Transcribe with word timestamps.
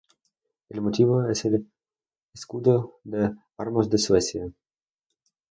El 0.69 0.81
motivo 0.81 1.29
es 1.29 1.45
el 1.45 1.69
escudo 2.33 2.97
de 3.03 3.35
armas 3.55 3.87
de 3.87 3.99
Suecia. 3.99 4.51